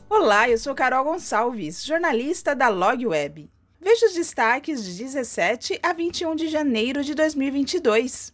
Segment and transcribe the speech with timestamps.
[0.08, 3.48] Olá, eu sou Carol Gonçalves, jornalista da Log Web.
[3.80, 8.32] Veja os destaques de 17 a 21 de janeiro de 2022.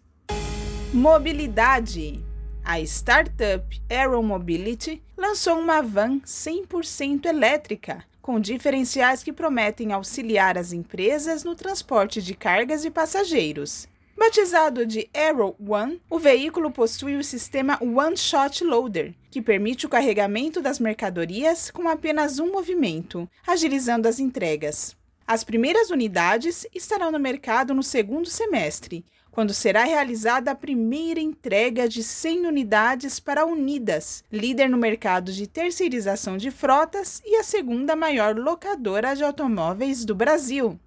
[0.95, 2.24] Mobilidade.
[2.64, 10.72] A startup Aero Mobility lançou uma van 100% elétrica com diferenciais que prometem auxiliar as
[10.72, 13.86] empresas no transporte de cargas e passageiros.
[14.18, 19.88] Batizado de Aero One, o veículo possui o sistema One Shot Loader, que permite o
[19.88, 24.96] carregamento das mercadorias com apenas um movimento, agilizando as entregas.
[25.28, 31.88] As primeiras unidades estarão no mercado no segundo semestre, quando será realizada a primeira entrega
[31.88, 37.42] de 100 unidades para a Unidas, líder no mercado de terceirização de frotas e a
[37.42, 40.78] segunda maior locadora de automóveis do Brasil.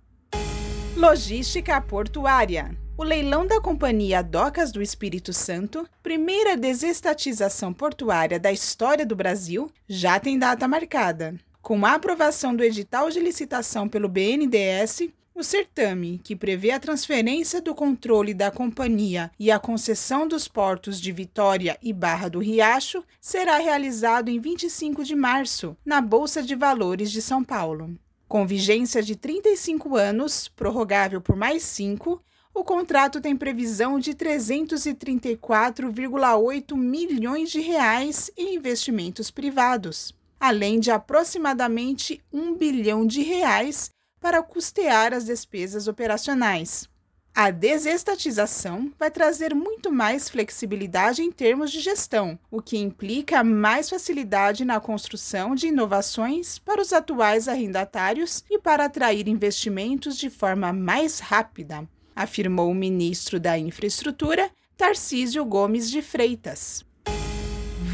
[0.96, 2.74] Logística portuária.
[2.98, 9.70] O leilão da Companhia Docas do Espírito Santo, primeira desestatização portuária da história do Brasil,
[9.88, 11.36] já tem data marcada.
[11.62, 17.62] Com a aprovação do edital de licitação pelo BNDES, o certame, que prevê a transferência
[17.62, 23.04] do controle da companhia e a concessão dos portos de Vitória e Barra do Riacho,
[23.22, 27.96] será realizado em 25 de março, na Bolsa de Valores de São Paulo.
[28.28, 32.22] Com vigência de 35 anos, prorrogável por mais 5,
[32.54, 42.24] o contrato tem previsão de 334,8 milhões de reais em investimentos privados, além de aproximadamente
[42.32, 46.88] 1 bilhão de reais para custear as despesas operacionais.
[47.34, 53.90] A desestatização vai trazer muito mais flexibilidade em termos de gestão, o que implica mais
[53.90, 60.74] facilidade na construção de inovações para os atuais arrendatários e para atrair investimentos de forma
[60.74, 66.84] mais rápida, afirmou o ministro da Infraestrutura, Tarcísio Gomes de Freitas.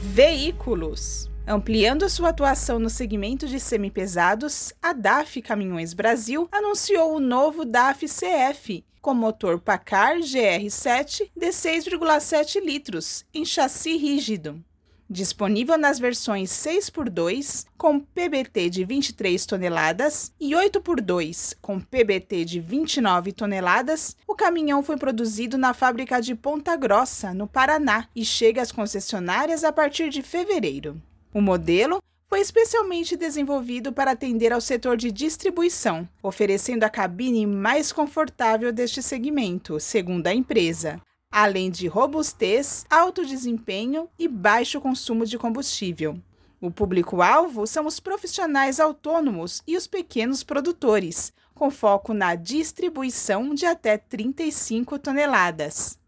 [0.03, 1.33] Veículos.
[1.47, 8.06] Ampliando sua atuação no segmento de semipesados, a DAF Caminhões Brasil anunciou o novo DAF
[8.06, 14.65] CF, com motor Pacar GR7 de 6,7 litros, em chassi rígido.
[15.09, 23.33] Disponível nas versões 6x2, com PBT de 23 toneladas, e 8x2, com PBT de 29
[23.33, 28.72] toneladas, o caminhão foi produzido na fábrica de Ponta Grossa, no Paraná, e chega às
[28.72, 31.03] concessionárias a partir de fevereiro.
[31.34, 37.91] O modelo foi especialmente desenvolvido para atender ao setor de distribuição, oferecendo a cabine mais
[37.91, 41.00] confortável deste segmento, segundo a empresa,
[41.33, 46.17] além de robustez, alto desempenho e baixo consumo de combustível.
[46.61, 53.66] O público-alvo são os profissionais autônomos e os pequenos produtores, com foco na distribuição de
[53.66, 55.99] até 35 toneladas.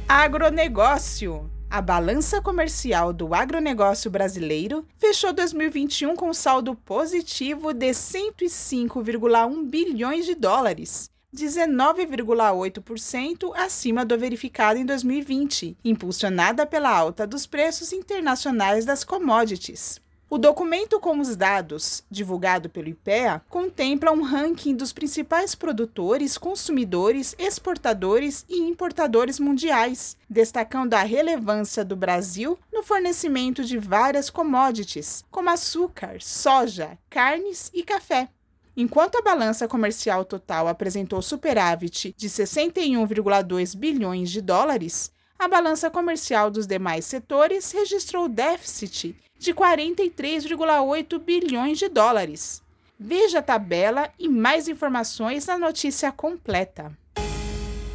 [0.10, 1.48] Agronegócio.
[1.70, 10.34] A balança comercial do agronegócio brasileiro fechou 2021 com saldo positivo de 105,1 bilhões de
[10.36, 20.03] dólares, 19,8% acima do verificado em 2020, impulsionada pela alta dos preços internacionais das commodities.
[20.34, 27.36] O documento com os dados, divulgado pelo IPEA, contempla um ranking dos principais produtores, consumidores,
[27.38, 35.52] exportadores e importadores mundiais, destacando a relevância do Brasil no fornecimento de várias commodities, como
[35.52, 38.28] açúcar, soja, carnes e café.
[38.76, 46.50] Enquanto a balança comercial total apresentou superávit de 61,2 bilhões de dólares, a balança comercial
[46.50, 52.64] dos demais setores registrou déficit de 43,8 bilhões de dólares.
[53.00, 56.98] Veja a tabela e mais informações na notícia completa.